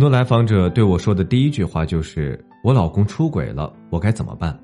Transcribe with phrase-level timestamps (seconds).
[0.00, 4.58] 很多来访者对我说的第一句话就是：“我老公出轨了，我该怎么办？”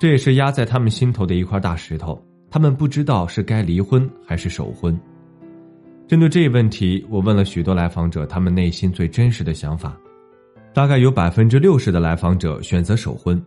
[0.00, 2.18] 这也是压在他们心头的一块大石头，
[2.50, 4.98] 他们不知道是该离婚还是守婚。
[6.08, 9.94] 针对这一问题，我问了许多来访者他们内心最真实的想法，
[10.72, 13.38] 大概有百分之六十的来访者选择守婚，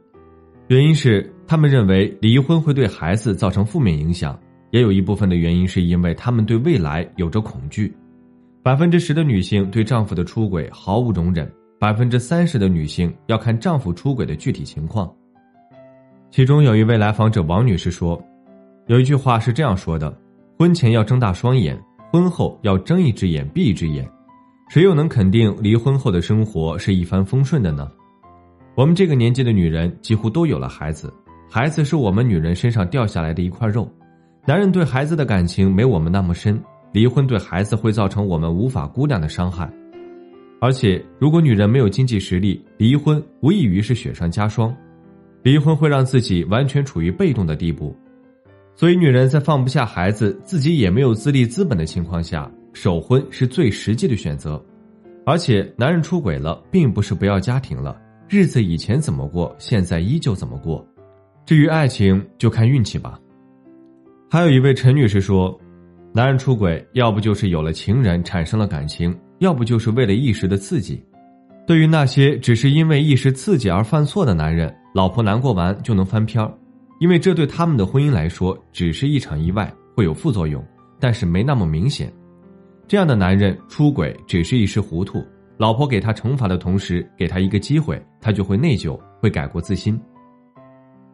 [0.67, 7.91] 原因是他们认为离婚会对孩子造成负面影响，也有一部分的原因是因为他们对未来有着恐惧。
[8.65, 11.47] 百分之十的女性对丈夫的出轨毫无容忍，
[11.79, 15.07] 百分之三十的女性要看丈夫出轨的具体情况。
[16.31, 18.19] 其中有一位来访者王女士说
[18.89, 20.11] ：“有一句话是这样说的，
[20.57, 21.79] 婚前要睁大双眼，
[22.11, 24.03] 婚后要睁一只眼闭一只眼。
[24.67, 27.87] 谁又能肯定离婚后的生活是一帆风顺的呢？
[28.73, 31.13] 我们这个年纪的女人几乎都有了孩子，
[31.47, 33.87] 孩子是我们女人身上掉下来的一块肉，
[34.43, 36.59] 男人对孩子的感情没我们那么深。”
[36.95, 39.69] 离婚对孩子会造成我们无法估量的伤害，
[40.61, 44.73] 而且如果女人没有经济实力，离婚无异于是雪上加霜。
[45.43, 47.93] 离婚会让自己完全处于被动的地步，
[48.77, 54.63] 所以女人在放不下孩子，自己也没有自立资本的情况下，守婚是最实际的选择。
[55.25, 57.99] 而且男人出轨了，并不是不要家庭了，
[58.29, 60.87] 日子以前怎么过，现在依旧怎么过。
[61.45, 63.19] 至于爱情，就看运气吧。
[64.31, 65.59] 还有一位陈女士说。
[66.15, 71.03] 男人出轨，要不就是有了情人产生了感情，要不就是为了一时的刺激。
[71.67, 76.49] 对于那些只是因为一时刺激而犯错的男人，老婆难过完就能翻篇儿，
[77.01, 80.63] 因为这对他们的婚姻来说只是一场意外，会有副作用，
[81.01, 82.09] 但是没那么明显。
[82.87, 85.21] 这样的男人出轨只是一时糊涂，
[85.57, 89.99] 老婆给他惩罚的同时给他一个机会，他就会内疚，会改过自新。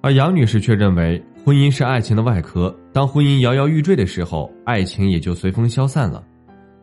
[0.03, 2.75] 而杨女士却认为，婚姻是爱情的外壳。
[2.93, 6.23] 当婚姻摇摇欲坠的时候，爱情也就随风消散了。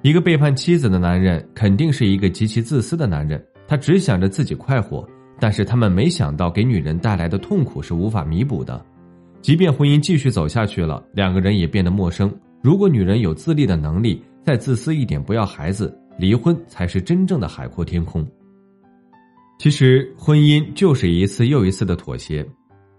[0.03, 3.41] 一个背叛妻子的男人，肯定是一个极其自私的男人。
[3.69, 5.09] 他只想着自己快活，
[5.39, 8.85] 但是他们没想到，给女人带来的痛苦是无法弥补的。
[9.41, 12.33] 即便婚姻继续走下去了，两个人也变得陌生。
[12.61, 18.27] 如果女人有自立的能力，再自私一点，不要孩子，离婚才是真正的海阔天空。
[19.61, 22.45] 其实，婚姻就是一次又一次的妥协。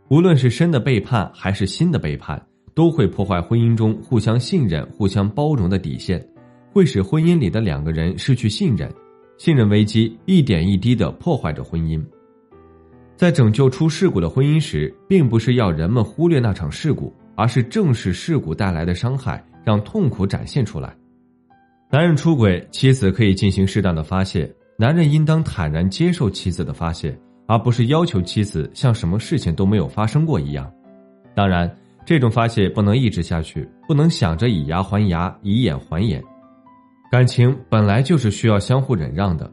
[0.09, 2.41] 无论是深的背叛还是新的背叛，
[2.73, 6.19] 都会破坏婚姻中互相信任、互相包容的底线，
[6.73, 8.91] 会使婚姻里的两个人失去信任，
[9.37, 12.03] 信任危机一点一滴的破坏着婚姻。
[13.15, 20.95] 在拯救出事故的婚姻时，并不是要人们忽略那场事故，而是正视事故带来的伤害，让痛苦展现出来。
[21.91, 27.15] 男人出轨，妻子可以进行适当的发泄，男人应当坦然接受妻子的发泄。
[27.49, 30.71] 而不是要求妻子像什么事情都没有发生过一样。
[31.33, 31.69] 当然，
[32.05, 36.23] 这种发泄不能一直下去，不能想着以牙还牙，以眼还眼。
[37.11, 39.51] 感情本来就是需要相互忍让的。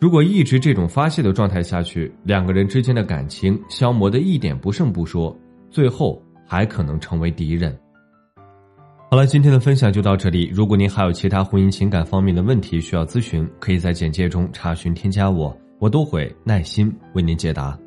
[0.00, 5.34] 如果一直这种发泄的状态下去，两个人之间的感情消磨的一点不剩不说，
[5.70, 7.78] 最后还可能成为敌人。
[9.08, 10.50] 好了，今天的分享就到这里。
[10.52, 15.56] 如果您还有其他婚姻情感方面的问题需要咨询，可以在简介中查询添加我。
[15.78, 17.78] 我都会耐心为您解答。